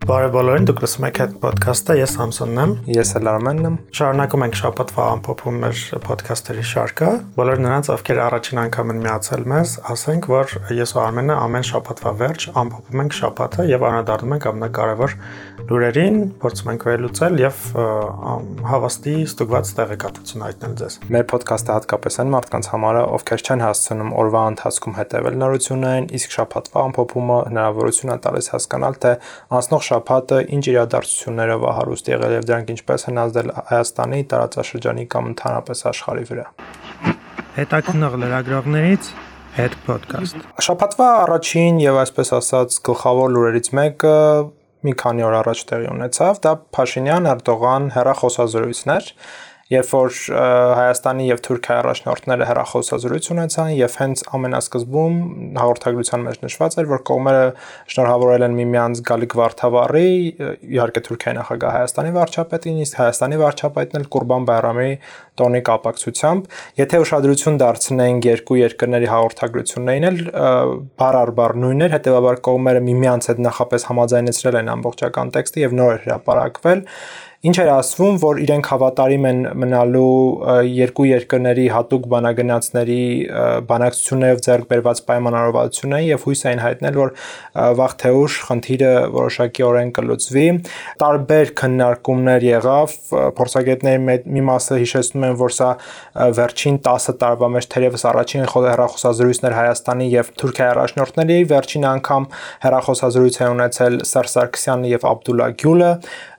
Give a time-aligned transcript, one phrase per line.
[0.00, 4.44] Բարև բոլորին, դուք լսում եք այդ ոդքասթը, ես Համսոնն եմ։ Ես էլ Արմենն եմ։ Շարունակում
[4.46, 10.28] ենք շաբաթվա ամփոփում մեր ոդքասթերի շարքը։ Բոլոր նրանց, ովքեր առաջին անգամ են միացել մեզ, ասենք,
[10.32, 15.16] որ ես ու Արմենը ամեն շաբաթվա վերջ ամփոփում ենք շաբաթը եւ անդրադառնում ենք ամենակարևոր
[15.70, 17.60] լուրերին, փորձում ենք վերլուծել եւ
[18.70, 24.12] հավաստի ստուգված տեղեկատվություն հայտնել ձեզ։ Մեր ոդքասթը հատկապես այն մարդկանց համար է, ովքեր չեն հասցնում
[24.20, 29.12] օրվա ընթացքում հետևել նորություններին, իսկ շաբաթվա ամփոփումը հնարավորություն է տալիս հասկանալ, թե
[29.60, 35.28] անցնող շաբաթը ինչ իրադարձություններով է հարուստ եղել եւ դրանք ինչպես են ազդել Հայաստանի տարածաշրջանի կամ
[35.30, 36.46] ընդհանրապես աշխարհի վրա։
[37.60, 39.10] Հետաքնող լրագրողներից
[39.58, 44.16] Head Podcast։ Շաբաթվա առաջին եւ այսպես ասած գլխավոր լուրերից մեկը
[44.86, 49.08] մի քանի օր առաջ տեղի ունեցավ, դա Փաշինյան Էրդողան հերախոսազրույցներ
[49.70, 50.16] երբ որ
[50.74, 55.18] Հայաստանի եւ Թուրքիայի առաջնորդները հերախոսազրույց ունեցան եւ հենց ամենասկզբում
[55.60, 57.44] հաղորդագրության մեջ նշված էր որ կողմերը
[57.94, 60.10] շնորհավորել են միմյանց Գալիկ Վարդավառի
[60.74, 64.90] իհարկե Թուրքիայի նախագահ Հայաստանի վարչապետին իսկ Հայաստանի վարչապետն էլ Կուրբան Բայրամի
[65.40, 70.20] տոնի կապակցությամբ եթե ուշադրություն դարձնենք երկու երկրների հաղորդագրություններին էլ
[71.00, 76.00] բար առ բար նույններ հետեւաբար կողմերը միմյանց հետ նախապես համաձայնեցրել են ամբողջական տեքստը եւ նոր
[76.04, 76.84] հրապարակվել
[77.40, 80.08] Ինչ էր ասվում, որ իրենք հավատարիմ են մնալու
[80.68, 83.04] երկու երկրների հատուկ բանագնացների
[83.70, 87.14] բանակցություններով ձեռք բերված պայմանավորվածություններին եւ հույս էին հայտնել, որ
[87.80, 90.44] վաղ թե ուշ խնդիրը որոշակիորեն կլուծվի։
[91.00, 92.98] Տարբեր քննարկումներ եղավ,
[93.40, 95.70] փորձագետների մի մասը հիշեցնում են, որ սա
[96.36, 102.28] վերջին 10 տարվա մեջ թերևս առաջին հեռախոսազրույցներ Հայաստանի եւ Թուրքիայի առաջնորդների վերջին անգամ
[102.68, 105.90] հեռախոսազրույց է ունեցել Սերժ Սարգսյանը եւ Աբդուլլա Գյուլը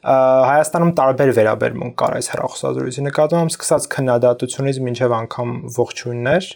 [0.01, 6.47] Հայաստանում տարբեր վերաբերմունք կար այս հեռախոսազրույցի նկատմամբ, սկսած քննադատությունից մինչև անգամ ողջույններ։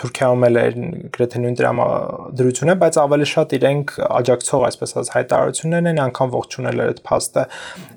[0.00, 0.76] Թուրքիայում էլ էր
[1.16, 7.00] գրեթե նույն դրամադրությունը, բայց ավելի շատ իրենք աջակցող, այսպես ասած, հայտարարություններն են, անգամ ողջունել այդ
[7.06, 7.44] փաստը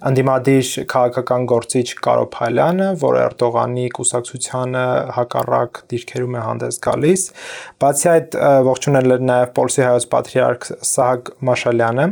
[0.10, 4.86] անդիմադիր քաղաքական գործիչ Կարո Փայլյանը, որ Էրդողանի կուսակցությանը
[5.20, 7.26] հակառակ դիրքերում է հանդես գալիս։
[7.84, 12.08] Բացի այդ ողջունել էր նաև Պոլսի հայոց պատրիարք Սահակ Մաշալյանը,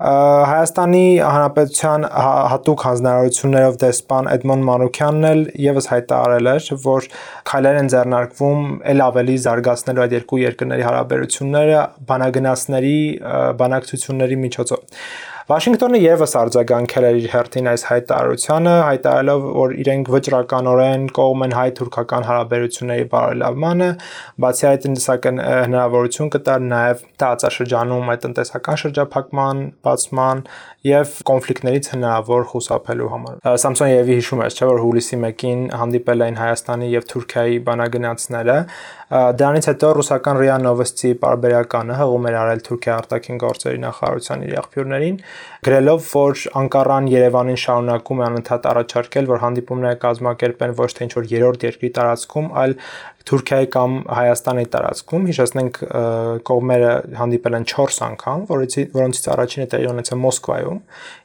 [0.00, 2.04] Հայաստանի Հանրապետության
[2.50, 7.08] հատուկ հանձնարարություններով դեսպան Էդմոն Մանուկյանն էլ եւս հայտարարել էր, որ
[7.50, 8.62] քայլեր են ձեռնարկվում
[8.94, 12.96] ել ավելի զարգացնելու այդ երկու երկրների հարաբերությունները բանագնացների
[13.60, 15.04] բանակցությունների միջոցով։
[15.50, 22.26] Վաշինգտոնը եւս արձագանքել էր իր հերթին այս հայտարարությանը, հայտարարելով, որ իրենք վճռականորեն կողմ են հայ-թուրքական
[22.28, 23.88] հարաբերությունների բարելավմանը,
[24.44, 30.44] բացի այդ տնտեսական հնարավորություն կտար նաեւ տարածաշրջանում այդ տնտեսական շրջափակման, բացման
[30.86, 36.38] եւ կոնֆլիկտներից հնարավոր խուսափելու համար։ Սամսոն Եվի հիշում է, չէ՞ որ հուլիսի 1-ին հանդիպել էին
[36.40, 38.56] Հայաստանի եւ Թուրքիայի բանագնացները
[39.10, 45.16] Դրանից հետո ռուսական ՌԻԱ Նովոստի պարբերականը հղում էր արել Թուրքիա արտաքին գործերի նախարարության իր աղբյուրներին,
[45.66, 51.66] գրելով, որ Անկարան Երևանին շարունակում է անընդհատ առաջարկել, որ հանդիպումները կազմակերպեն ոչ թե ինչ-որ երրորդ
[51.68, 52.76] երկրի տարածքում, այլ
[53.28, 55.80] Թուրքիայի կամ Հայաստանի տարածքում հիշեցնենք
[56.48, 60.80] կողմերը հանդիպել են 4 անգամ, որոնցից որոնցից առաջինը տեղի ունեցել Մոսկվայում,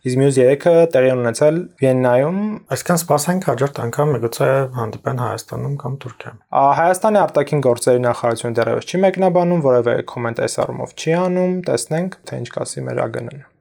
[0.06, 2.40] իսկ մյուս 3-ը տեղի ունեցել Վիեննայում։
[2.76, 6.40] Այսինքն սպասենք հաջորդ անգամ միգուցե հանդիպեն Հայաստանում կամ Թուրքիայում։
[6.84, 12.42] Հայաստանի արտաքին գործերի նախարարությունը դեռևս չի մեկնաբանում, որևէ կոմենտ այս առումով չի անում, տեսնենք թե
[12.44, 13.55] ինչ կասի մեր ԱԳՆ-ը։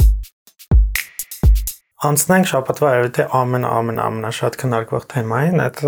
[2.04, 5.78] Անցնենք շաբաթվա երևի ամեն ամեն ամենաշատ քննարկվող թեմային, այդ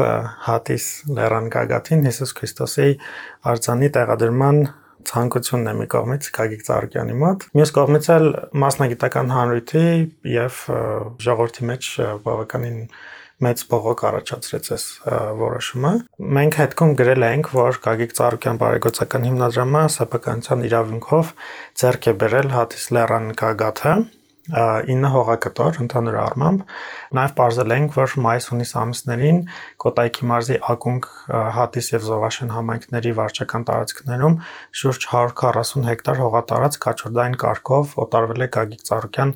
[0.47, 0.87] հատիս
[1.19, 2.87] լեռան գագաթին Հիսուս Քրիստոսի
[3.53, 4.61] արձանի տեղադրման
[5.11, 8.27] ցանկությունն է մի կողմից Գագիկ Ծառուկյանի մոտ, մյուս կողմից էլ
[8.65, 9.85] մասնագիտական հանրույթի
[10.33, 10.65] եւ
[11.27, 11.93] ժողովրդի մեջ
[12.25, 12.81] բավականին
[13.45, 14.85] մեծ բողոք առաջացրեց այս
[15.37, 15.91] որոշումը։
[16.37, 21.33] Մենք հետքում գրել ենք, որ Գագիկ Ծառուկյան բարեգործական հիմնադրամը սեփականության իրավունքով
[21.83, 23.93] ձեռք է բերել Հատիս լեռան գագաթը
[24.55, 26.61] 9 հողակտոր ընդհանուր առմամբ
[27.19, 29.41] նաև ողջել ենք որ մայիս-հունիս ամիսներին
[29.83, 31.09] Կոտայքի մարզի Ակունք
[31.57, 34.37] Հատիս եւ Զովաշեն համայնքների վարչական տարածքներում
[34.83, 39.35] շուրջ 140 հեկտար հողատարածք կաչորդային կարգով օտարվել է Գագիկ Ծառուկյան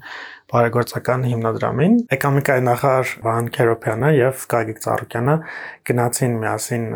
[0.50, 5.34] բարեգործական հիմնադրամին էկոնոմիկայի նախարար Վահան Քերոփյանը եւ Գագիկ Ծառուկյանը
[5.90, 6.86] գնացին միասին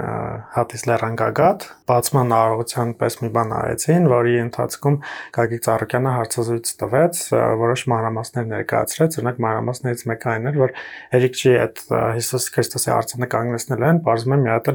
[0.55, 4.99] Հատիս Լեռանգագատ բացման արարողության պես մի բան արեցին, որի ընթացքում
[5.39, 7.21] Գագիկ Ծառուկյանը հարցազրույց տվեց,
[7.63, 10.75] որոշ մանրամասներ ներկայացրեց, օրինակ մանրամասներից մեկը այն էր, որ
[11.19, 14.73] Էրիկչի այդ Հիսուս Քրիստոսի արցանը կանգնեցնել են, բարձում են մի հատ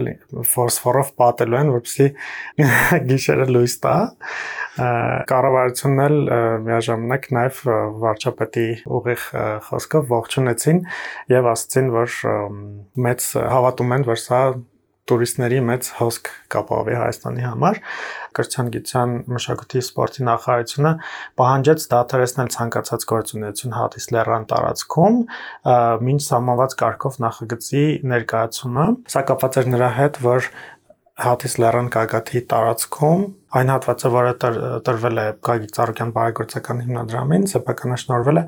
[0.54, 2.10] ֆոսֆորով պատելու են, որպեսզի
[3.10, 3.96] գիշերը լույս տա
[4.80, 6.18] կառավարությունն էլ
[6.64, 7.62] միաժամանակ նաև
[8.04, 8.69] վարչապետի
[9.00, 9.24] ուղիղ
[9.68, 10.84] խոսքով ողջունեցին
[11.36, 12.20] եւ ասացին, որ
[13.08, 14.42] մեծ հավատում են, որ սա
[15.10, 17.78] տուրիստների մեծ հոսք կապավի Հայաստանի համար
[18.38, 20.92] կրթության գիտության մշակույթի սպորտի նախարարությունը
[21.42, 25.18] պահանջեց դադարեցնել ցանկացած գործունեություն հատիս լեռան տարածքում
[26.10, 30.52] մինչ սահմանված կարգով նախագծի ներկայացումը սա կապված էր նրա հետ որ
[31.20, 33.24] հատիս լեռան գագաթի տարածքում
[33.60, 34.34] այն հատվածը, որը
[34.86, 38.44] տրվել է Գագիկ Ծառուկյան բարեգործական հիմնադրամին, սեփականաշնորհվել է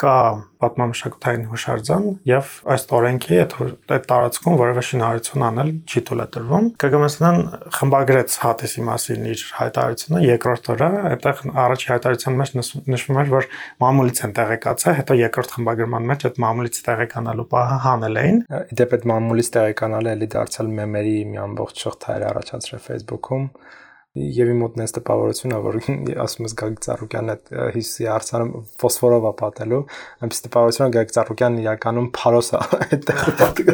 [0.00, 0.16] կա
[0.62, 3.54] պատմամշակութային հուշարձան եւ այս օրենքի այդ
[3.96, 7.40] այդ տարածքում որևէ շինարարություն անել չի թույլատրվում։ ԿԳՄՍ-ն
[7.76, 12.54] խմբագրեց հատիսի մասին իր հայտարարությունը երկրորդ օրը, այդտեղ առաջի հայտարարության մեջ
[12.96, 13.48] նշվում էր, որ
[13.84, 18.38] մամուլից են տեղեկացել, հետո երկրորդ խմբագրման մեջ այդ մամուլից տեղեկանալու պահը հանել էին։
[18.80, 23.50] Դեպ այդ մամուլից տեղեկանալը էլի դարձյալ մեմերի մի ամբողջ շղթա էր առաջացրել Facebook-ում
[24.16, 25.76] եւ իմ մոտ նես տպավորությունն է որ
[26.24, 29.80] ասում ես Գագիկ Ծառուկյանն այդ հիսի արցանը ֆոսֆորով է պատելու
[30.24, 33.20] այնպես տպավորությունը Գագիկ Ծառուկյանն իրականում փարոս է այդտեղ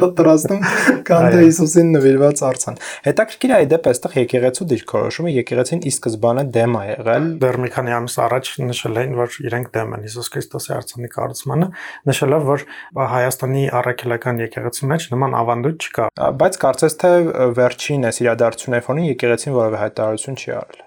[0.02, 0.64] պատրաստում
[1.06, 6.76] կանտե Հիսուսին նվիրված արցան հետաքրքիր է այդ դեպ այստեղ եկեղեցու դիրքորոշումը եկեղեցին ի սկզբանե դեմ
[6.78, 10.74] է եղել դեռ մի քանի ամիս առաջ նշել էին որ իրենք դեմ են Հիսուս Քրիստոսի
[10.78, 11.68] արցանի կառուցմանը
[12.12, 12.64] նշելով որ
[13.12, 16.08] Հայաստանի առաքելական եկեղեցու մեջ նման ավանդույթ չկա
[16.42, 17.12] բայց կարծես թե
[17.58, 20.80] վերջին այս իրադարձությունների ֆոնին եկեղեցին որևէ հայտարարություն գործողություն չի արել։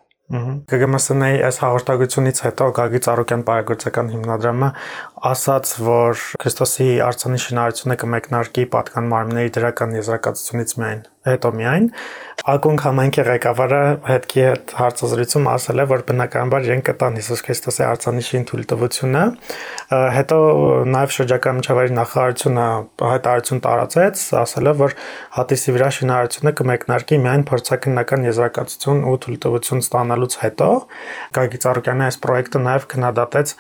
[0.66, 4.70] ԿԳՄՍՆ-ի այս հաղորդակցությունից հետո Գագիկ Ծառուկյան բարեգործական հիմնադրամը
[5.32, 11.90] ասաց, որ Քրիստոսի արցանի շինարարությունը կմեկնարկի պատկան մարմինների դրական եզրակացությունից միայն հետո միայն
[12.46, 18.42] ակոնք համայնքի ղեկավարը հետքի հետ հարցազրույցում ասել է որ բնականաբար իրենք կտան Հիսուս Քրիստոսի արցանիշի
[18.52, 19.24] թույլտվությունը
[20.16, 20.38] հետո
[20.96, 22.66] նաև շրջակա միջավայրի նախարարությունը
[23.02, 24.96] հայտարարություն տարածեց ասելով որ
[25.40, 30.70] հատիսի վրա շինարարությունը կմեկնարկի միայն փորձակնական եզրակացություն ու թույլտվություն ստանալուց հետո
[31.40, 33.56] Գագի Ծառուկյանի այս պրոյեկտը նաև քննադատեց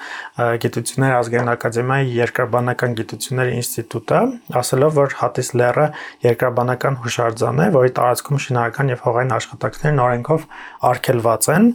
[0.65, 4.21] գիտությունների ազգային ակադեմիայի երկրաբանական գիտությունների ինստիտուտը
[4.61, 5.87] ասելով որ հատիս լեռը
[6.25, 10.45] երկրաբանական հուշարձան է, որի տարածքում շինարարական եւ հողային աշխատանքներն օրենքով
[10.89, 11.67] արգելված են։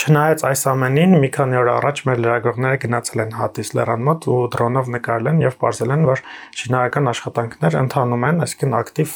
[0.00, 4.40] Չնայած այս ամենին մի քանի օր առաջ մեր լրագրողները գնացել են Հատիս լեռան մոտ ու
[4.54, 6.24] դրոնով նկարել են եւ ողջել են, որ
[6.60, 9.14] շինարարական աշխատանքներ ընթանում են, այսինքն ակտիվ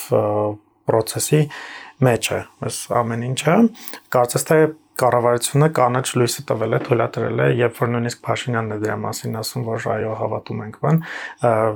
[0.85, 1.43] process-ի
[2.05, 3.59] մեջ է այս ամեն ինչը։
[4.15, 4.59] Կարծես թե
[5.01, 9.65] կառավարությունը կանաչ լույսը տվել է, թույլատրել է, երբ որ նույնիսկ Փաշինյանն է դրա մասին ասում,
[9.69, 11.01] որ այո, հավատում ենք բան,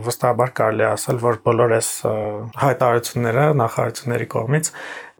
[0.08, 1.90] վստահաբար կարելի է ասել, որ բոլոր այս
[2.62, 4.72] հայտարարությունները նախարարությունների կողմից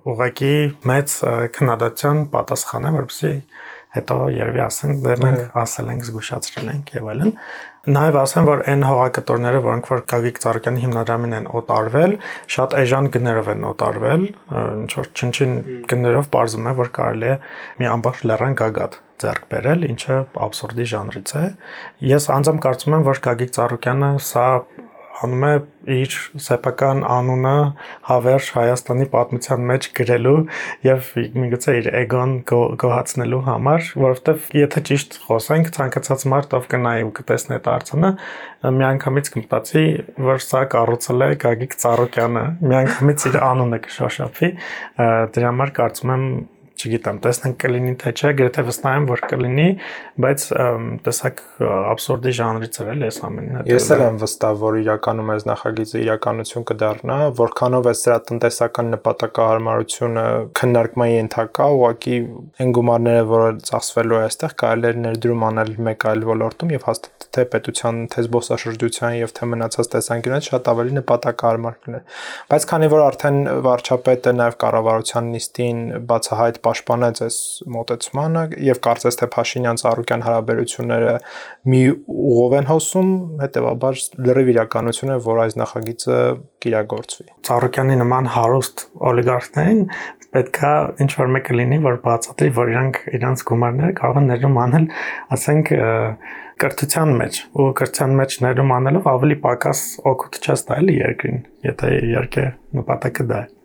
[0.08, 0.54] ուղղակի
[0.88, 1.16] մեծ
[1.58, 3.34] քննադատության պատասխան է, որպեսզի
[3.96, 7.30] հետո երևի ասեն, դեռ մենք ասել ենք, զգուշացրել ենք եւ այլն։
[7.88, 12.17] Նաև ասեմ, որ այն հողակտորները, որոնք որ Գագիկ Ծառուկյանի հիմնադրամին են օտարվել,
[12.55, 14.26] շատ էժան գներով են օտարվել,
[14.85, 15.55] ինչ որ չնչին
[15.88, 17.37] գներով ողջում է, որ կարելի է
[17.81, 20.19] մի ամբողջ լեռան գագաթ ձեռք բերել, ինչը
[20.49, 21.46] абսուրդի ժանրից է։
[22.12, 24.46] Ես անձամբ կարծում եմ, որ Գագիկ Ծառուկյանը սա
[25.25, 25.53] անում է
[25.99, 27.55] իր սեփական անունը
[28.09, 30.35] հավերժ Հայաստանի պատմության մեջ գրելու
[30.87, 31.09] եւ
[31.43, 37.56] միգուցե իր էգոն գոհացնելու համար, որովհետեւ եթե ճիշտ խոսենք, ցանկացած մարդ ով կնայի ու կտեսնի
[37.59, 38.12] այդ արցանը,
[38.79, 39.87] միանգամից կմտածի,
[40.29, 44.53] որ սա կառուցել է Գագիկ Ծառուկյանը, միանգամից իր անունը կշոշափի,
[45.35, 46.25] դրա համար կարծում եմ
[46.78, 49.66] չգիտեմ, տեսնենք կլինի թե չէ, գրեթե վստահ եմ, որ կլինի,
[50.25, 50.44] բայց
[51.08, 56.02] տեսակ абսուրդի ժանրից էր էլ այս ամենը։ Ես էլ եմ վստահ, որ իրականում այս նախագիծը
[56.04, 60.26] իրականություն կդառնա, որքանով է սրա տնտեսական նպատակահարմարությունը
[60.58, 62.19] քննարկման ենթակա, ուղղակի
[62.62, 67.29] այն գումարները, որը ծախսվելու է այստեղ, կարելի է ներդրում անել մեկ այլ ոլորտում եւ հաստատ
[67.34, 72.22] թե պետության, թե զբոսաշրջության եւ թե մնացած տեսանկյունից շատ ավելի նպատակահարմար կլիներ։
[72.53, 77.39] Բայց քանի որ արդեն վարչապետը նաեւ կառավարության նիստին բացահայտ պաշտպանեց այս
[77.75, 81.15] մոտեցմանը եւ կարծես թե Փաշինյան-Ծառուկյան հարաբերությունները
[81.72, 81.82] մի
[82.29, 83.10] ուղով են հոսում,
[83.43, 86.19] հետեւաբար լրիվ իրականություն է, որ այս նախագիծը
[86.65, 89.82] կիրագործվի։ Ծառուկյանի նման հարուստ օլիգարխներին
[90.29, 90.72] պետքա
[91.05, 94.89] ինչ որ մեկը լինի, որ բացատրի, որ իրանք իրանց գումարները կարող են ներում անել,
[95.37, 95.72] ասենք
[96.58, 101.93] կրթության մեջ ու կրթության մեջ ներում անելով ավելի պակաս օգուտ չես տա էլի երկրին, եթե
[102.13, 102.46] երկե
[102.79, 103.57] նպատակը դա է։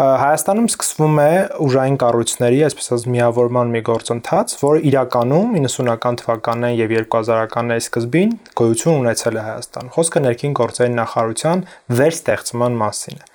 [0.00, 6.94] Հայաստանում սկսվում է ուժային կառույցների, այսպես ասած, միավորման մի գործընթաց, որը իրականում 90-ական թվականներին եւ
[7.12, 11.66] 2000-ականների սկզբին գոյություն ունեցել է Հայաստան։ Խոսքը ներքին գործերի նախարարության
[12.00, 13.28] վերստեղծման մասին է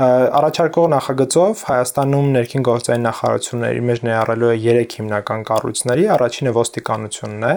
[0.00, 7.54] առաջարկող նախագծով Հայաստանում ներքին գործերի նախարարությունների մեջ ներառելու է 3 հիմնական կառույցների, առաջինը ոստիկանությունն է,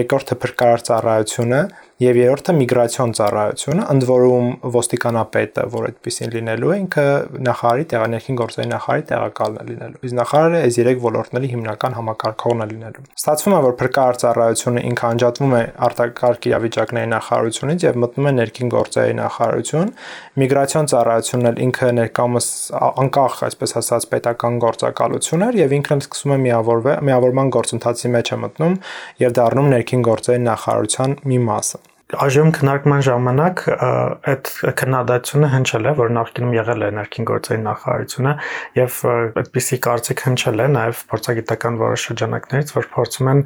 [0.00, 1.60] երկրորդը փրկարար ծառայությունը
[1.96, 7.04] Եվ երրորդը միգրացիոն ծառայությունը, ընդ որում ոստիկանապետը, որ այդպեսին լինելու է, ինքը
[7.46, 12.66] նախարարի տեղաներքին գործերի նախարարի տեղակալն է լինելու։ Իսկ նախարարը այս երեք ոլորտների հիմնական համակարգողն է
[12.72, 18.34] լինելու։ Ստացվում է, որ փրկարար ծառայությունը ինքը անջատվում է արտակարգ իրավիճակների նախարարությունից եւ մտնում է
[18.36, 19.90] ներքին գործերի նախարարություն։
[20.36, 26.40] Միգրացիոն ծառայությունն էլ ինքը ներկայումս անկախ, այսպես ասած, պետական գործակալություն էր եւ ինքն սկսում է
[26.44, 28.78] միավորվել, միավորման գործընթացի մեջ է մտնում
[29.24, 33.60] եւ դառնում ներքին գործերի նախարարության մի մասը այժմ քննարկման ժամանակ
[34.30, 38.34] այդ քննադատությունը հնչել է, որ նախկինում եղել է ներքին գործերի նախարարությունը
[38.78, 38.98] եւ
[39.42, 43.42] այդպիսի կարծիք հնչել է նաեւ փորձագիտական որոշ շրջանակներից, որ փորձում են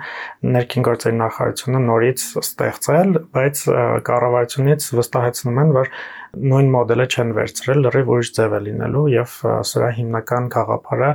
[0.61, 3.67] ներքին գործերի նախարարությունը նորից ստեղծել, բայց
[4.11, 5.95] կառավարությունից վստահեցնում են, որ
[6.31, 9.33] նույն մոդելը չեն վերցրել, լրիվ ուրիշ ձև է լինելու եւ
[9.67, 11.09] սրա հիմնական գաղափարը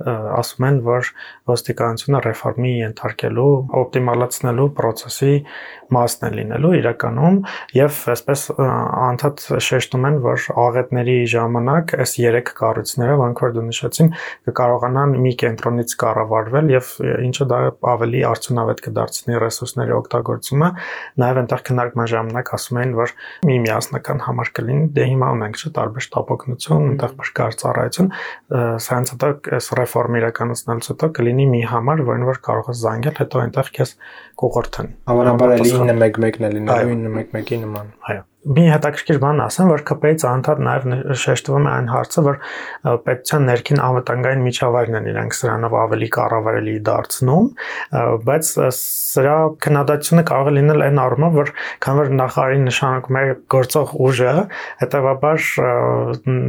[0.00, 1.10] ասում են, որ
[1.50, 5.34] ոստիկանությունը ռեֆորմի ենթարկելու, օպտիմալացնելու process-ի
[5.90, 7.36] մասն է լինելու իրականում
[7.74, 14.10] եւ այսպես անդադ շեշտում են, որ աղետների ժամանակ այս երեք կառույցները, ոնք որ դու նշեցին,
[14.50, 16.92] կկարողանան մի կենտրոնից կառավարվել եւ
[17.26, 20.70] ինչը դա ավելի արդյունավետ կդարձնի ռեսուրսների օգտագործումը,
[21.20, 23.14] նաեւ այնտեղ քննարկման ժամանակ ասում են, որ
[23.50, 28.10] մի միասնական համար կլինի, դե հիմա ունենք չէ տարբեր շտապօգնություն, այնտեղ բրկար ծառայություն,
[28.86, 33.42] սրանց հետո այս ռեֆորմ իրականացնելուց հետո կլինի մի համար, որին որ կարող ես զանգել, հետո
[33.44, 33.94] այնտեղ քեզ
[34.42, 40.22] կուղղորդեն։ Հավանաբար էլի 911-ն է լինելու 911-ի նման։ Այո մի հետաքրքիր բան ասեմ, որ ԿՊ-ից
[40.24, 42.36] անդադ նաև շեշտվում է այն հարցը, որ
[43.04, 47.50] պետության ներքին անվտանգային միջավայրն են իրենք սրանով ավելի կառավարելի դարձնում,
[48.30, 49.34] բայց սրա
[49.66, 51.52] քննադատությունը կարող է լինել այն առումով, որ
[51.84, 54.32] քան որ նախարարի նշանակում է գործող ուժը,
[54.80, 55.44] հետեւաբար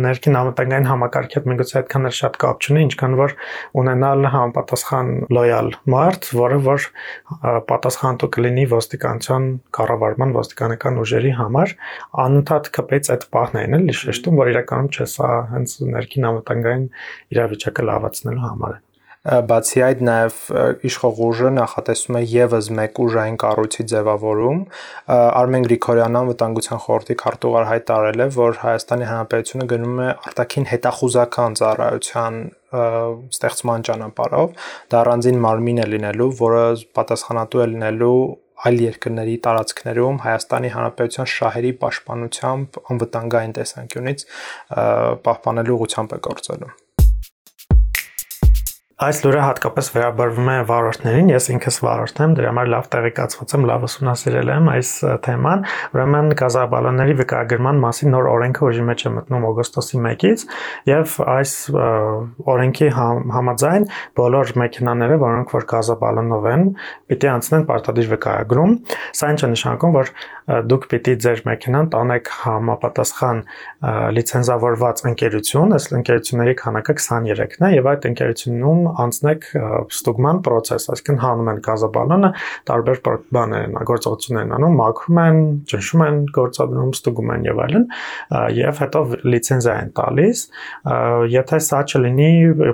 [0.08, 3.36] ներքին անվտանգային համակարգի հետ միգուցե այդքան էլ շատ կապ չունի, ինչքան որ
[3.82, 6.88] ունենալ համապատասխան լոյալ մարդ, որը որ
[7.72, 11.76] պատասխանատու կլինի ոստիկանության կառավարման ոստիկանական ուժերի համար
[12.26, 16.88] անընդհատ կպեց այդ պահն էին էլի շեշտում, որ իրականում չէ, սա հենց ներքին անվտանգային
[17.38, 18.82] իրավիճակը լավացնելու համար է
[19.22, 20.38] բացի այդ նաև
[20.90, 24.64] իշխող ուժը նախատեսում է եւս մեկ ուժային կառույցի ձևավորում
[25.14, 32.40] Արմեն Գրիգորյանն անվտանգության խորհրդի քարտուղար հայտարարել է որ Հայաստանի Հանրապետությունը գնում է արտաքին հետախուզական ծառայության
[33.38, 34.58] ստեղծման ճանապարհով
[34.90, 36.64] դա առանձին մարմին է լինելու որը
[36.98, 38.18] պատասխանատու է լինելու
[38.68, 44.26] այլ երկրների տարածքներում Հայաստանի Հանրապետության շահերի պաշտպանությամբ անվտանգային տեսանկյունից
[45.28, 46.74] պահպանելու ուղղությամբ է գործելու։
[49.02, 53.64] Այս լուրը հատկապես վերաբերվում է վարորդներին, ես ինքս վարորդ եմ, դրա համար լավ տեղեկացված եմ,
[53.66, 54.92] լավ ուսումնասիրել եմ այս
[55.26, 55.64] թեման։
[55.98, 60.44] Ուրեմն գազաբալոնների վկայագրման մասին նոր օրենքը ուժի մեջ է մտնում օգոստոսի 1-ից
[60.92, 61.56] եւ այս
[62.54, 63.88] օրենքի համաձայն
[64.22, 66.68] բոլոր մեքենաները, որոնք որ գազաբալոնով են,
[67.10, 68.78] պիտի անցնեն պարտադիր վկայագրում։
[69.18, 70.14] Սա ինչ է նշանակում, որ
[70.68, 73.42] դուք պիտի ձեր մեքենան տանեք համապատասխան
[74.18, 79.48] լիցենզավորված ընկերություն, այս ընկերությունների քանակը 23-ն է եւ այդ ընկերությունում անցնեք
[79.92, 82.30] ստուգման process, այսինքն հանում են գազաբալոնը,
[82.70, 83.02] տարբեր
[83.38, 85.40] բաներ են, գործողություններ են անում, մաքրում են,
[85.72, 87.86] ճնշում են, գործադրում, ստուգում են եւ այլն,
[88.62, 90.44] եւ հետո լիցենզիա են տալիս։
[91.36, 92.32] Եթե սա չլինի,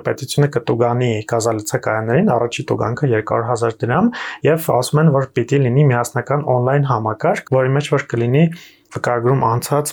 [0.08, 4.10] պետությունը կտուգանի գազալիցակայաններին առաջի տուգանքը 200.000 դրամ
[4.48, 8.44] եւ ասում են, որ պիտի լինի միասնական on-line համակարգ, որի մեջ որ կլինի
[8.94, 9.90] վկայագրում անցած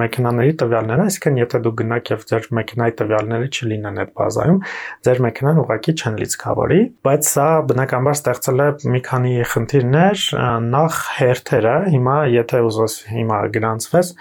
[0.00, 4.60] մեքենաների տվյալները, այսինքն եթե դու գնաք եւ ձեր մեքենայի տվյալները չլինեն այդ բազայում,
[5.08, 10.26] ձեր մեքենան ուղղակի չեն լիցքավորի, բայց սա բնականաբար ստեղծել է մի քանի խնդիրներ,
[10.68, 14.14] նախ հերթերը, հիմա եթե ուզես հիմա գրանցվես,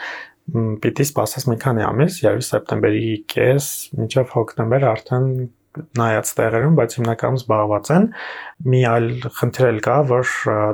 [0.48, 3.66] պիտի սպասես մի քանի ամիս, երբ սեպտեմբերի կես,
[4.00, 5.26] մինչև հոկտեմբեր արդեն
[5.98, 8.06] նայած տեղերում, բայց հիմնականում զբաղված են։
[8.68, 9.08] Մի այլ
[9.38, 10.30] խնդիր էլ կա, որ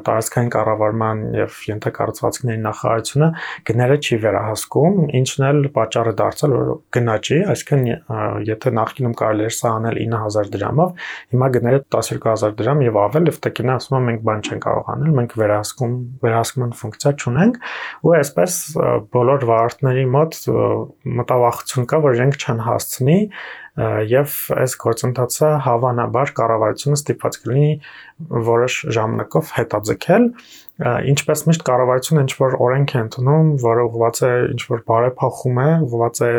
[0.07, 3.29] տարածքային կառավարման եւ ենթակառուցվածքների նախարարությունը
[3.69, 7.83] գները չի վերահսկում, ինչն էլ պատճառ է դարձել, որ գնաճի, այսինքն
[8.47, 10.93] եթե նախկինում կարելի էր սա անել 9000 դրամով,
[11.33, 15.13] հիմա գները 12000 դրամ եւ ավել, եւ տկինը ասում են մենք բան չենք կարող անել,
[15.19, 17.59] մենք վերահսկում վերահսկման ֆունկցիա չունենք,
[18.03, 18.57] ու այսպես
[19.13, 20.39] բոլոր վարորդների մոտ
[21.19, 23.19] մտավախություն կա, որ իրենք չեն հասցնի
[23.73, 27.69] եւ այս գործընթացը հավանաբար կառավարությունը ստիպված կլինի
[28.47, 30.27] որոշ ժամանակով հետաձգել
[31.13, 35.69] ինչպես միշտ կառավարությունը ինչ որ օրենք է ընդունում, որը ուղղված է ինչ որ բարեփոխում է,
[35.87, 36.31] ուղղված է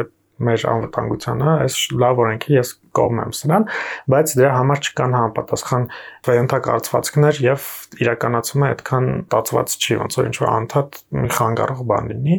[0.45, 3.67] մեր անվտանգությանը, այս լավ օրենք է, ես կողմ եմ սրան,
[4.15, 5.87] բայց դրա համար չկան համապատասխան
[6.29, 7.67] վայենթակարծվածքներ եւ
[8.05, 12.39] իրականացումը այդքան տածված չի, ոնց որ ինչ որ անդադ մի խանգարող բան լինի։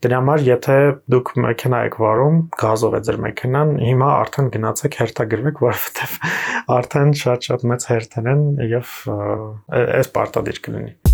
[0.00, 0.76] Դրա համար եթե
[1.12, 6.18] դուք մեքենա եք վարում, գազով է ձեր մեքենան, հիմա արդեն գնացեք հերթագրվեք, որովհետեւ
[6.80, 8.98] արդեն շատ-շատ մեծ հերթեր են եւ
[10.00, 11.09] այս պարտադիր կլինի։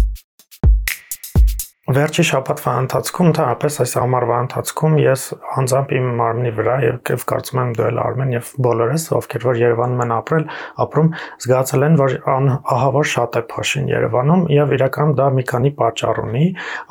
[1.86, 5.24] Վերջի շաբաթվա ընթացքում, ընդհանրապես այս ամառվա ընթացքում ես
[5.60, 10.02] անձամբ իմ մարմնի վրա եւ կարծում եմ դու էլ Արմեն եւ բոլորս, ովքեր որ Երևանում
[10.02, 10.46] են ապրել,
[10.82, 11.10] ապրում,
[11.46, 16.44] զգացել են, որ ահավոր շատ է փոշին Երևանում եւ իրականում դա մի քանի պատճառ ունի։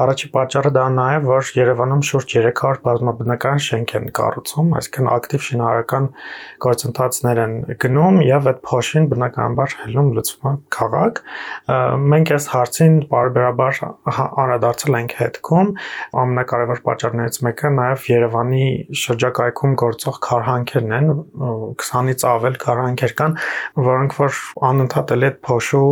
[0.06, 6.10] Առաջի պատճառը դա նաեւ, որ Երևանում շուրջ 300 բազմաբնական շենք են կառուցում, այսինքն ակտիվ շինարարական
[6.64, 11.22] գործընթացներ են գնում եւ այդ փոշին բնականաբար հելում լուծվում է քաղաք։
[12.16, 13.84] Մենք այս հարցին բարբերաբար
[14.16, 15.70] անդրադարձ ստացել ենք հետքում
[16.22, 18.65] ամենակարևոր պատճառներից մեկը նաև Երևանի
[19.01, 21.08] շրջակայքում գործող քարհանքերն են
[21.82, 23.36] 20-ից ավել քարհանքեր կան
[23.86, 24.39] որոնք որ
[24.70, 25.89] անընդհատ էլ այդ փոշու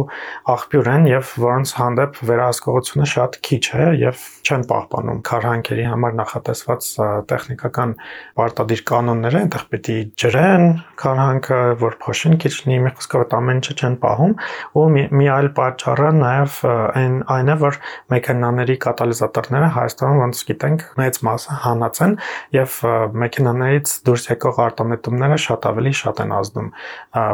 [0.54, 6.90] աղբյուր են եւ որոնց հանդեպ վերահսկողությունը շատ քիչ է եւ չեն պահպանում քարհանքերի համար նախատեսված
[7.34, 7.96] տեխնիկական
[8.38, 10.66] պարտադիր կանոնները այնտեղ պիտի ջրեն
[11.04, 14.34] քարհանքը որ փոշին քիչ լինի մի խոսքով այդ ամեն ինչը չեն պահում
[14.74, 17.80] ու մի, մի այլ պատճառը նաև այն այն է որ
[18.14, 22.16] մեքենաների կատալիզատորները Հայաստանում ոնց գիտենք մեծ մասը հանած են
[22.56, 22.78] եւ
[23.24, 26.70] մեքենաներից դուրս եկող արտանետումները շատ ավելի շատ են ազդում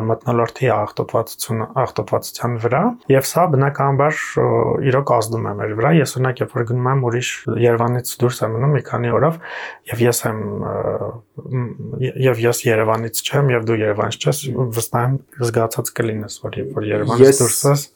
[0.10, 2.82] մթնոլորտի աղտոտվածություն աղտոտվածության վրա
[3.14, 4.20] եւ սա բնականաբար
[4.90, 7.30] իրոք ազդում է մեր վրա ես օրինակ երբ որ գնում եմ ուրիշ
[7.66, 9.40] Երևանից դուրս եմ մնում մի քանի օրով
[9.90, 10.42] եւ ես եմ
[12.30, 14.44] եւ ես Երևանից չեմ եւ դու Երևանից չես
[14.80, 15.18] վստահ եմ
[15.50, 17.88] զգացած կլինես որ երբ որ Երևանից դուրս ես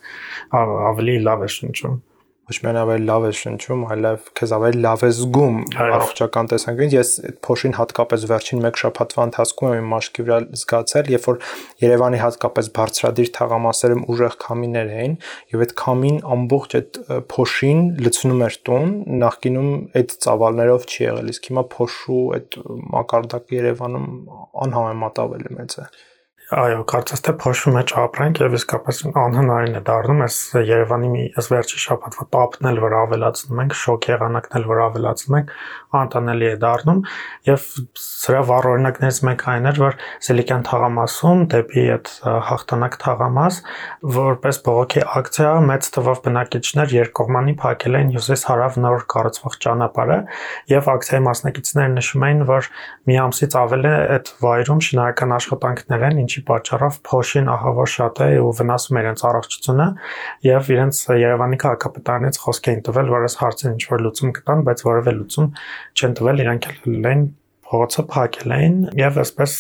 [0.63, 2.01] ավելի լավ է շնչում
[2.43, 7.11] ոչ միայն ավելի լավ է շնչում, այլև քեզ ավելի լավ է զգում առողջական տեսանկյունից։ Ես
[7.29, 11.39] այդ փոշին հատկապես վերջին 1 շաբաթվա ընթացքում եմ իմ մաշկի վրա զգացել, երբ որ
[11.83, 15.17] Երևանի հատկապես բարձրադիր թաղամասերում ուժեղ քամիներ էին,
[15.55, 19.69] եւ այդ քամին ամբողջ այդ փոշին լցնում էր տուն, նախկինում
[20.03, 22.59] այդ ծավալներով չի եղել, իսկ հիմա փոշու այդ
[22.97, 24.09] մակարդակը Երևանում
[24.67, 25.87] անհամեմատաբելի մեծ է։
[26.53, 30.35] Այո, կարծես թե փոշու մեջ ապրենք եւ իսկապես անհնարին է դառնում այս
[30.67, 35.37] Երևանի մի այս վերջի շաբաթվա տապն էլ որ ավելացնում ենք, շոկ եղանակն էլ որ ավելացնում
[35.39, 35.53] ենք,
[35.97, 36.99] անտանելի է դառնում
[37.49, 37.65] եւ
[38.03, 42.11] սրա վառ օրինակներից մեկը այն էր, որ Սիլիկյան թաղամասում դեպի այդ
[42.49, 43.59] հաղթանակ թաղամաս
[44.13, 50.19] որպես բողոքի ակցիա մեծ թվով բնակիչներ երկկողմանի փակել էին հյուսիս-հարավ նոր կառուցվող ճանապարհը
[50.73, 52.69] եւ ակցիայի մասնակիցները նշում էին, որ
[53.09, 58.27] մի ամսից ավել է այդ վայրում շինարարական աշխատանքներ են, ինչի պատճառով փոշին ահավոր շատ է
[58.43, 59.87] ու վնասում է իրենց առողջությունը
[60.47, 64.85] եւ իրենց Երևանի քաղաքապետարանից խոսք էին տվել, որ այս հարցին ինչ որ լուծում կտան, բայց
[64.89, 65.49] որևէ լուծում
[65.93, 67.25] չեն տվել, իրանք էլ են
[67.73, 69.53] փողոցը փակել էին եւ այսպես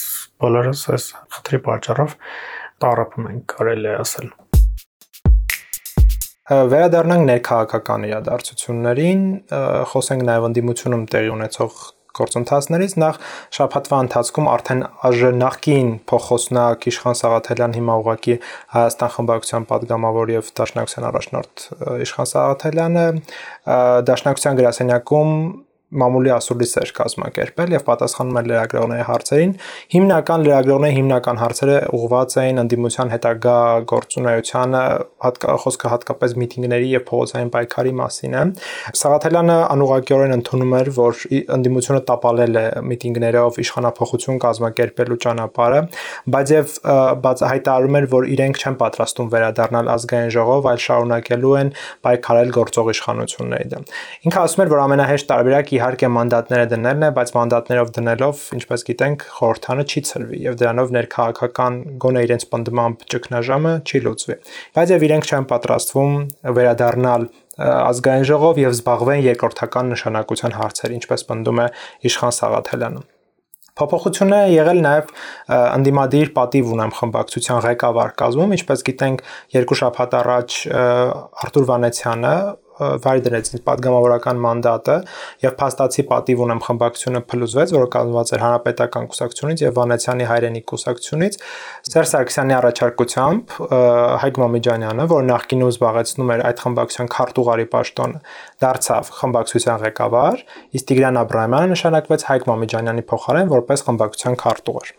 [0.43, 2.15] բոլորս այս խնդրի պատճառով
[2.83, 4.31] տարապում ենք, կարելի է ասել։
[6.53, 9.21] Վերադառնանք ներքաղաքական իրադարձություններին,
[9.93, 11.77] խոսենք նաև ընդդիմությունում տեղի ունեցող
[12.17, 13.19] գործընթացներից նախ
[13.57, 18.35] շաբաթվա ընթացքում արդեն ԱԺ նախկին փոխոսնակ Իշխան Սաղաթելյան հիմա ուղակի
[18.75, 21.67] Հայաստան խմբակցության падգամավոր եւ Դաշնակցության առաջնորդ
[22.05, 23.05] Իշխան Սաղաթելյանը
[24.13, 25.31] Դաշնակցության գրասենյակում
[26.01, 29.53] մամուլի ասուլիսեր կազմակերպել եւ պատասխանում էր լրագրողների հարցերին։
[29.93, 33.57] Հիմնական լրագրողների հիմնական հարցերը ուղղված էին ընդդիմության հետագա
[33.93, 34.83] գործունեությանը,
[35.63, 38.43] խոսքը հատկապես միտինգների եւ փողոցային պայքարի մասին է։
[39.03, 41.21] Սաղաթելյանը անուղակիորեն ընդունում էր, որ
[41.57, 45.81] ընդդիմությունը տապալել է միտինգներով իշխանապողություն կազմակերպելու ճանապարհը,
[46.33, 46.73] բայց եւ
[47.23, 51.71] բաց հայտարարում էր, որ իրենք չեն պատրաստում վերադառնալ ազգային ժողով, այլ շարունակելու են
[52.07, 53.87] պայքարել գործող իշխանությունների դեմ։
[54.23, 59.23] Ինքը ասում էր, որ ամենահեշտ տարբերակը իհարկե մանդատները դնելն է, բայց մանդատներով դնելով, ինչպես գիտենք,
[59.35, 64.37] խորհրդանը չի ծրվի եւ դրանով ներքաղաքական գոնե իրենց պնդմամբ ճգնաժամը չի լուծվի։
[64.79, 66.15] Բայց եւ իրենք չեն պատրաստվում
[66.59, 67.27] վերադառնալ
[67.63, 71.67] ազգային ժողով եւ զբաղվեն երկրորդական նշանակության հարցեր, ինչպես պնդում է
[72.09, 73.03] Իշխան Սաղաթելյանը։
[73.73, 75.13] Փոփոխությունը եղել նաև
[75.57, 79.23] անդիմադիր պատիվ ունեմ խմբակցության ղեկավար կազմում, ինչպես գիտենք,
[79.57, 80.57] երկու շաբաթ առաջ
[81.43, 82.33] Արտուր Վանեցյանը
[82.79, 84.95] վարի դրեց ինձ падգամավորական մանդատը
[85.43, 91.37] եւ փաստացի պատիվ ունեմ խմբակցությունը փլուզվեց, որը կազմված էր հանրապետական կուսակցությունից եւ Վանեցյանի հայրենի կուսակցությունից
[91.93, 93.55] Սերժ Սարգսյանի առաջարկությամբ
[94.23, 98.23] Հայկ Մամիջանյանը, որ նախկինում զբաղեցնում էր այդ խմբակցության քարտուղարի պաշտոնը,
[98.63, 104.91] դարձավ խմբակցության ղեկավար, իսկ Տիգրան Աբրահամյանը նշանակվեց Հայկ Մամիջանյանի փոխարեն որպես խմբակցության քարտուղար։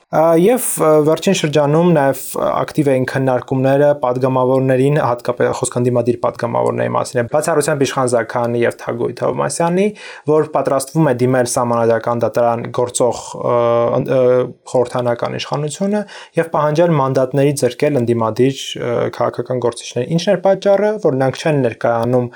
[0.45, 0.69] Եվ
[1.09, 8.79] վերջին շրջանում նաև ակտիվ էին քննարկումները падգամավորներին, հատկապես խոսքանդիմադիր падգամավորների մասին, բացառությամբ Իշխան Զաքարյանի եւ
[8.85, 9.87] Թագոյ Թովմասյանի,
[10.31, 13.21] որ պատրաստվում է դիմել համանadական դատարան գործող
[14.71, 16.01] խորհրդանական իշխանությունը
[16.39, 18.63] եւ պահանջել մանդատների ձերկել ընդդիմադիր
[19.17, 22.29] քաղաքական գործիչներ։ Ինչն էր պատճառը, որ նրանք չեն ներկայանում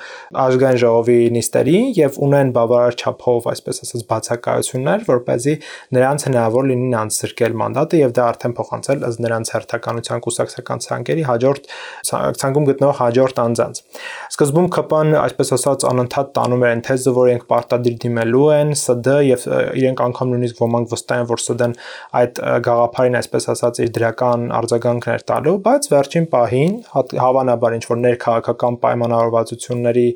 [0.45, 5.55] ազգային ժողովի նիստերին եւ ունեն բավարար չափով, այսպես ասած, բացակայություններ, որ เป զի
[5.95, 11.23] նրանց հնարավոր լինի նրանց զրկել մանդատը եւ դա արդեն փոխանցել ըստ նրանց հերթականության կուսակցական ցանկերի
[11.29, 11.69] հաջորդ
[12.39, 13.81] ցանկում գտնող հաջորդ անձանց։
[14.29, 19.45] Սկզբում ԿՊ-ն այսպես ասած անընդհատ տանում են թեզը, որ իրենք պարտադիր դիմելու են ՍԴ եւ
[19.79, 21.75] իրենք անգամ նույնիսկ ոմանք վստահ են, որ ՍԴ-ն
[22.19, 26.73] այդ գաղափարին այսպես ասած իր դրական արձագանքներ տալու, բայց վերջին պահին
[27.19, 30.07] հավանաբար ինչ որ ներքաղաքական պայմանավորվածությունների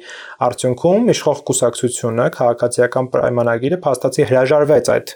[0.84, 5.12] արդյունքում իշխող կուսակցությունը քաղաքացիական պայմանագիրը փաստացի հրաժարվեց այդ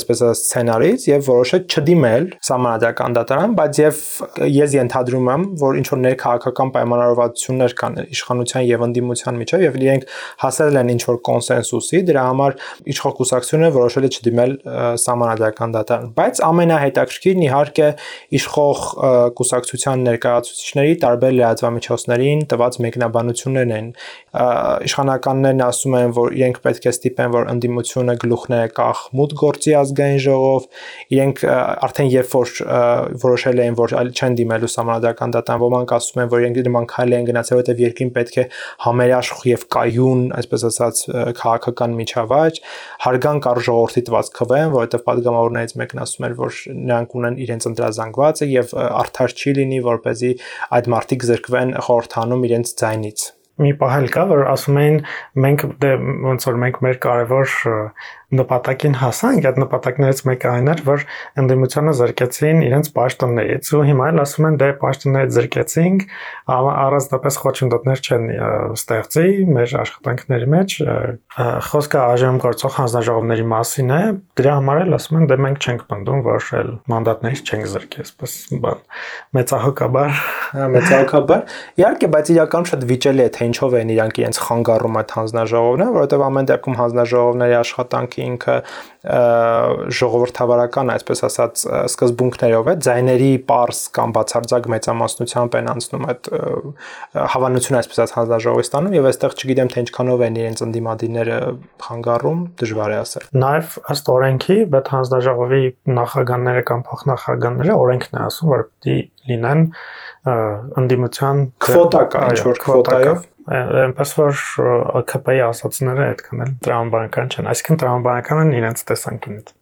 [0.00, 4.00] այսպես ասած սցենարից եւ որոշեց չդիմել համանadrական դատարան, բայց եւ
[4.56, 10.08] ես ենթադրում եմ, որ ինչ որ ներքաղաքական պայմանավորվածություններ կան իշխանության եւ ընդդիմության միջեւ եւ իրենք
[10.40, 12.56] հասել են ինչ որ կոնսենսուսի, դրա համար
[12.90, 14.56] իշխող կուսակցությունը որոշել է չդիմել
[15.10, 17.88] համանadrական դատարան, բայց ամենահետաքրքիրն իհարկե
[18.40, 18.82] իշխող
[19.40, 23.88] կուսակցության ներկայացուցիչների տարբեր լրատվամիջոցներին տված մեկնաբանություններն են
[25.10, 30.20] իշխանականներն ասում են, որ իրենք պետք է ստիպեն, որ ընդդիմությունը գլուխները կախ մուտ գործի ազգային
[30.24, 30.66] ժողով,
[31.14, 32.52] իրենք արդեն երբ որ
[33.24, 37.14] որոշել էին, որ այլ չեն դիմելու համանդրական դատան, ոմանք ասում են, որ իրենք նման քայլ
[37.18, 38.44] են գնացել, որովհետև երկրին պետք է
[38.86, 41.02] համերաշխ եւ կայուն, այսպես ասած,
[41.40, 42.60] քաղաքական միջավայր,
[43.06, 48.50] հարգանք առ ժողովրդի տված քվեն, որովհետև падգամավորներից մեկն ասում էր, որ նրանք ունեն իրենց ընդրազանգվածը
[48.50, 50.32] եւ արդար չի լինի, որ เป զի
[50.78, 53.28] այդ մարտիկ զրկվեն խորհրդանում իրենց ձայնից
[53.60, 54.98] մի պահ էլ կա, որ ասում էին
[55.44, 55.92] մենք դե
[56.26, 57.54] ոնց որ մենք մեր կարևոր
[58.30, 61.04] նպատակին հասանք, այդ նպատակներից մեկը այն էր, որ
[61.40, 66.04] ընդդիմությանը զրկեցին իրենց պաշտոններից ու հիմա էլ ասում են դե պաշտոններից զրկեցինք,
[66.50, 68.26] առանձնապես խոչընդոտներ չեն
[68.76, 70.76] ստեղծի մեր աշխատանքների մեջ,
[71.70, 74.00] խոսքը այժմ գործող հանձնաժողովների մասին է,
[74.40, 78.36] դրա համար էլ ասում են դե մենք չենք պնդում, որ էլ մանդատներից չենք զրկի, այսպես
[78.60, 78.80] բան
[79.40, 80.20] մեծահոգաբար,
[80.74, 81.42] մեծահոգաբար։
[81.80, 86.24] Իհարկե, բայց իրականում շատ վիճելի է թե ինչով են իրանք իրենց խանգարում այդ հանձնաժողովները, որովհետև
[86.30, 88.56] ամեն դեպքում հանձնաժողովների աշխատանքը ինքը ինքը
[89.96, 96.28] ժողովրդավարական, այսպես ասած, սկզբունքներով է, ձայների པարս կամ բացարձակ մեծամասնությամբ են անցնում այդ
[97.34, 101.38] հավանությունը, այսպես ասած, հանձնաժողովի ստանում եւ այստեղ չգիտեմ թե ինչքանով են իրենց ընդդիմադիրները
[101.86, 105.64] խանգարում, դժվար է ասել։ Նաեւ ըստ օրենքի, բայց հանձնաժողովի
[106.00, 108.98] նախագահները կամ փոխնախագահները օրենքն է ասում, որ պիտի
[109.30, 109.66] լինեն
[110.80, 114.42] ընդդիմության քվոտա կա, ինչ որ քվոտայով այնպես որ
[115.10, 119.54] ԿՊ-ի ասացները այդքան էլ տրամաբանական չեն, այսինքն տրամաբանական են իրենց տեսանկյունից։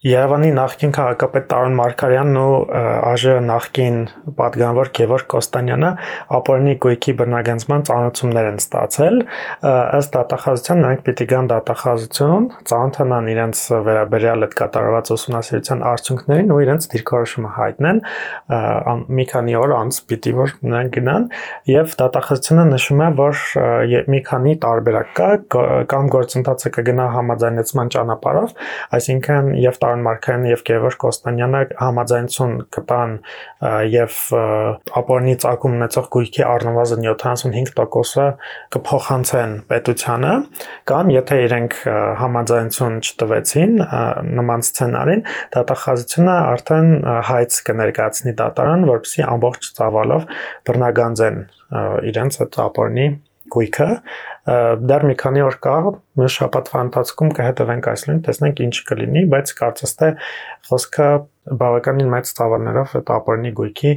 [0.00, 2.52] Երևանի նախկին քաղաքապետ Տարոն Մարկարյանն ու
[3.20, 3.96] ԱԺ նախկին
[4.38, 5.90] падգամավոր Գևոր Կոստանյանը
[6.38, 9.18] ապօրինի գույքի բնագանցման ծանոթություններ են ստացել։
[10.00, 13.60] Ըստ դատախազության նրանք պիտի գան դատախազություն, ծանոթանան իրենց
[13.90, 18.02] վերաբերյալ այդ կատարված ուսումնասիրության արդյունքներին ու իրենց դիրքորոշումը հայտնեն։
[19.20, 21.28] Մի քանի օր անց պիտի որ նրանք գնան
[21.76, 23.44] եւ դատախազությունը նշում է, որ
[24.16, 25.30] մի քանի տարբերակ կա
[25.92, 28.58] կամ գործընթացը կգնա համաձայնեցման ճանապարհով,
[28.96, 33.14] այսինքն եւ Արոն Մարկարյանը եւ Գևորգ Կոստանյանը համաձայնություն կտան
[33.90, 34.18] եւ
[35.00, 38.26] ապօրինի ցակում ունեցող գույքի առնվազն 75%-ը
[38.76, 40.34] կփոխանցեն պետությանը
[40.90, 41.78] կամ եթե իրենք
[42.22, 43.74] համաձայնություն չտվեցին
[44.40, 45.24] նման սցենարին
[45.56, 46.92] դատախազությունը արդեն
[47.30, 50.30] հայց կներկայացնի դատարան որպեսզի ամբողջ ծավալով
[50.70, 51.42] բռնագանձեն
[52.10, 53.08] իրենց այդ ապօրինի
[53.54, 53.88] գույքը
[54.90, 55.74] դեռ մի քանի օր կա
[56.20, 60.10] մի շաբաթվա ընթացքում կհետևենք այս լույն տեսնենք ինչ կլինի բայց կարծես թե
[60.70, 61.10] խոսքը
[61.60, 63.94] բավականին մեծ ծավալներով այդ ապօրինի գույքի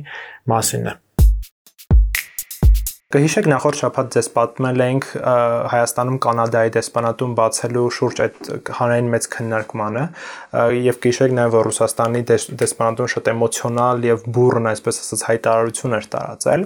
[0.54, 0.98] մասին է
[3.14, 5.04] Կհիշեք նախորդ շաբաթ ձեզ պատմել ենք
[5.70, 8.48] Հայաստանում Կանադայի դեսպանատուն բացելու շուրջ այդ
[8.78, 10.06] հանրային մեծ քննարկմանը
[10.82, 16.66] եւ կհիշեք նաեւ որ Ռուսաստանի դեսպանատուն շատ էմոցիոնալ եւ բուրըն այսպես ասած հայտարարություն էր տարածել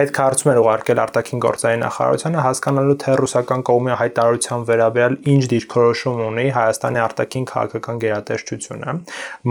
[0.00, 6.24] հետ քարծում էր ուղարկել արտաքին գործերի նախարարությանը հասկանալու թե ռուսական կողմի հայտարարության վերաբերյալ ինչ դիրքորոշում
[6.26, 8.96] ունի Հայաստանի արտաքին քաղաքական գերատեսչությունը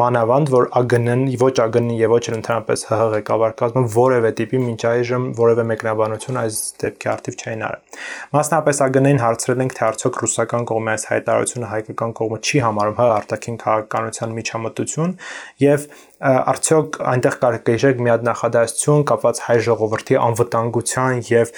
[0.03, 3.57] մանավանդ որ ԱԳՆ-ն ոչ ԱԳՆ-ն եւ ոչ ընդհանրապես ՀՀ ղեկավար
[3.93, 7.97] որևէ տիպի մինչ այժմ որևէ մեկնաբանություն հայտարարություն այս դեպքի արդիվ չէին արել։
[8.33, 13.07] Մասնապես ԱԳՆ-ին հարցրել ենք, թե արդյոք ռուսական կողմի այս հայտարարությունը հայկական կողմը չի համարում հա
[13.13, 15.15] արտաքին քաղաքականության միջամտություն
[15.63, 15.87] եւ
[16.23, 21.49] արդյոք այնտեղ կարգեժեք միած նախադասություն կապված հայ ժողովրդի անվտանգության եւ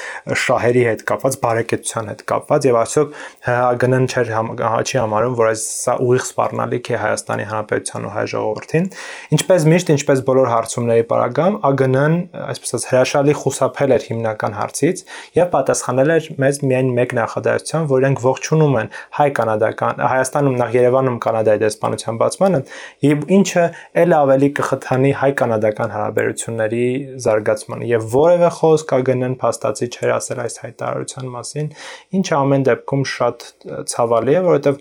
[0.42, 4.32] շահերի հետ կապված բարեկեցության հետ կապված եւ արդյոք ՀԱԳՆ-ն չէր
[4.66, 8.88] հաճի համարում, որ այս սա ուղիղ սպառնալիք է Հայաստանի Հանրապետության ու հայ ժողովրդին։
[9.36, 12.16] Ինչպես միշտ, ինչպես բոլոր հարցումների պարագամ, ԱԳՆ-ն,
[12.46, 15.04] այսպես ասած, հրաշալի խուսափել էր հիմնական հարցից
[15.36, 21.18] եւ պատասխանել էր մեզ միայն մեկ նախադասություն, որ իրենք ողջունում են հայ-կանադական Հայաստանում նախ Երևանում
[21.26, 22.62] Կանադայի դեսպանության բացմանը
[23.06, 23.66] եւ ինչը
[24.06, 26.86] ել ավելի կխթանի հայ-կանադական հարաբերությունների
[27.26, 31.72] զարգացմանը եւ որևէ խոսք կգնեն փաստացի չեր ասել այս հայտարարության մասին,
[32.20, 33.48] ինչը ամեն դեպքում շատ
[33.94, 34.80] ցավալի է, որովհետեւ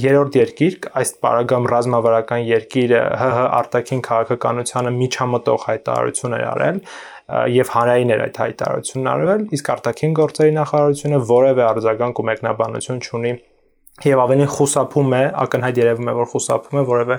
[0.00, 6.80] երրորդ երկիր, այս պարագամ ռազմավարական երկիրը ՀՀ արտաքին քաղաքականությանը միջամտող հայտարարություն էր արել
[7.60, 13.34] եւ հանրային էր այդ հայտարարությունն արվել, իսկ արտաքին գործերի նախարարությունը որևէ արձագանք ու մեկնաբանություն չունի
[14.06, 17.16] եւ ավելի խուսափում է, ակնհայտ երևում է, որ խուսափում է որևէ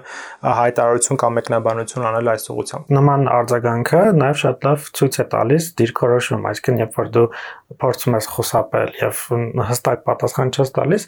[0.62, 6.48] հայտարարություն կամ մեկնաբանություն անել այս ուղությամբ։ Նման արձագանքը նաեւ շատ լավ ցույց է տալիս դիրքորոշում,
[6.52, 7.28] այսինքն երբ որ դու
[7.82, 9.22] փորձում ես խուսափել եւ
[9.72, 11.06] հստակ պատասխան չես տալիս,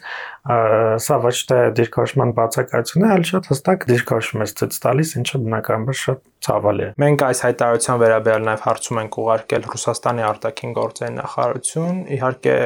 [1.04, 6.00] սա ոչ թե դիրքորոշման բացակայություն է, այլ շատ հստակ դիրքորոշում ես ցույց տալիս, ինչը բնականաբար
[6.04, 12.00] շատ ցավալի է։ Մենք այս հայտարարության վերաբերյալ նաև հարցում ենք ուղարկել Ռուսաստանի արտաքին գործերի նախարարություն։
[12.14, 12.56] Իհարկե,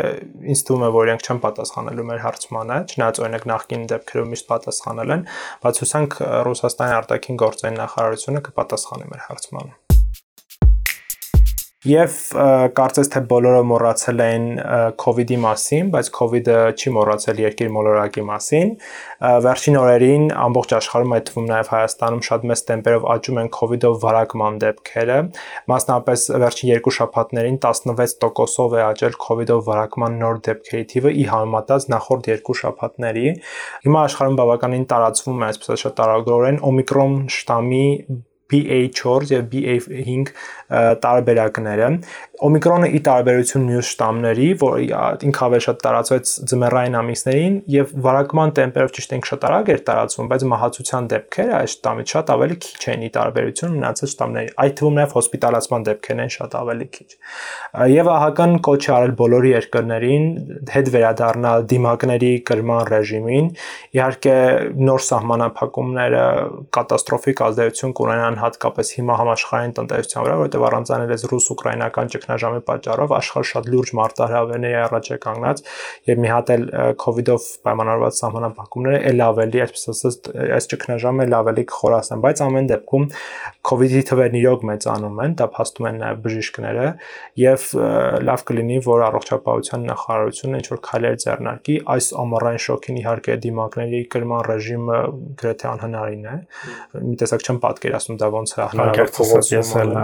[0.54, 5.14] ինձ թվում է, որ իրենք չեն պատասխանելու մեր հարցմանը, չնայած օրինակ նախկին դեպքերում միշտ պատասխանել
[5.18, 5.26] են,
[5.66, 9.87] բայց հուսանք Ռուսաստանի արտաքին գործերի նախարարությունը կպատասխանի մեր հարցմանը։
[11.86, 12.14] Եվ
[12.74, 14.46] կարծես թե բոլորը մոռացել են
[14.98, 18.72] COVID-ի մասին, բայց COVID-ը չի մոռացել երկրի մոլորակի մասին։
[19.46, 24.58] Վերջին օրերին ամբողջ աշխարհում, այդ թվում նաև Հայաստանում շատ մեծ տեմպերով աճում են COVID-ով վարակման
[24.66, 25.20] դեպքերը։
[25.70, 32.32] Մասնապես վերջին երկու շաբաթներին 16%-ով է աճել COVID-ով վարակման նոր դեպքերի թիվը՝ ի համեմատած նախորդ
[32.34, 33.26] երկու շաբաթների։
[33.86, 37.86] Հիմա աշխարհում բավականին տարածվում է այսպես շատ տարագրորեն Օմիկրոն շտամի
[38.52, 40.32] BA4 եւ BA5
[41.04, 41.88] տարբերակները
[42.38, 44.74] Օմիկրոնը ի տարբերություն մյուս շտամների, որ
[45.26, 50.28] ինքը ավելի շատ տարածվեց ձմեռային ամիսներին եւ վարակման տեմպերով ճիշտ ենք շատ արագ էր տարածվում,
[50.30, 54.98] բայց մահացության դեպքերը այս շտամից շատ ավելի քիչ են ի տարբերություն մնացած շտամների։ Այդ թվում
[54.98, 57.08] նաեւ հոսպիտալացման դեպքերն են շատ ավելի քիչ։
[57.98, 60.24] Եվ ահական կոչ արել բոլորի երկրներին
[60.78, 63.50] հետ վերադառնալ դիմակների կրման ռեժիմին։
[63.98, 64.38] Իհարկե
[64.88, 66.24] նոր սահմանափակումները
[66.78, 73.70] կատաստրոֆիկ ազդեցություն կունենան հատկապես հիմա համաշխարհային տնտեսության վրա, որովհետեւ առանձնանելես ռուս-ուկրաինական ճգնաժամի պատճառով աշխարհ շատ
[73.72, 75.62] լուրջ մարտահրավերների առաջ է կանգնած
[76.08, 76.64] եւ մի հատ էլ
[77.18, 83.06] իդով պայմանավորված սահմանափակումները ել ավելի, այսպես ասած, այս ճգնաժամը ել ավելի կխորացնեն, բայց ամեն դեպքում
[83.88, 86.86] իդի թվերն իրոք մեծանում են, դա փաստում են նաեւ բժիշկները
[87.42, 87.64] եւ
[88.28, 94.42] լավ կլինի, որ առողջապահության նախարարությունը ինչ որ քայլեր ձեռնարկի այս ամառային շոկին իհարկե դիմակների կրման
[94.48, 94.98] ռեժիմը
[95.42, 96.36] գրեթե անհնարին է։
[97.08, 99.94] Մի տեսակ չեմ պատկերացնում դա ոնց է հնարավոր փոխել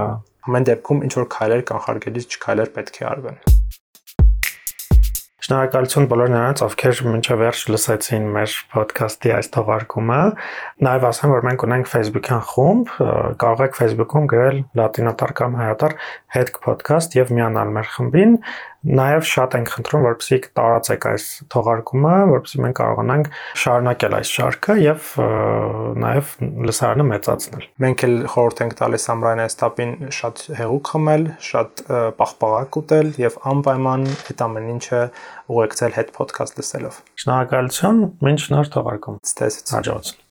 [0.45, 3.39] Ամեն դեպքում ինչ որ քայլեր կանխարգելից չքայլեր պետք է արվեն։
[5.45, 10.21] Շնորհակալություն բոլոր նրանց, ովքեր մինչև վերջ լսեցին մեր ոդքասթի այս թողարկումը։
[10.87, 12.93] Նաև ասեմ, որ մենք ունենք Facebook-յան խումբ,
[13.45, 15.97] կարող եք Facebook-ում գրել լատինատար կամ հայատար
[16.39, 18.39] հետք podcast եւ միանալ մեր խմբին։
[18.85, 23.31] Նաև շատ ենք խնդրում, որպեսզի տարածեք այս թողարկումը, որպեսզի մենք կարողանանք
[23.63, 25.07] շարունակել այս շարքը եւ
[26.05, 26.33] նաև
[26.69, 31.85] լսարանը մեծացնել։ Մենք էլ խորհուրդ ենք տալիս ամռան այս տապին շատ հեղուկ խմել, շատ
[32.21, 35.01] պաղպաղակ ուտել եւ անպայման այդ ամեն ինչը
[35.55, 40.23] ուղեկցել հետ podcast լսելով։ Շնորհակալություն, մինչ նոր թողարկում։ Ցտեսություն։ Հաջողություն։